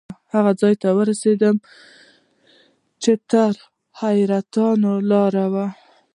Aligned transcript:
هغه 0.33 0.51
ځای 0.61 0.73
ته 0.81 0.89
ورسېدو 0.97 1.51
چې 3.01 3.11
لار 3.15 3.23
ترې 3.53 3.65
حیرتانو 3.99 4.93
ته 4.99 5.05
لاړه 5.11 5.45
وه. 5.53 5.67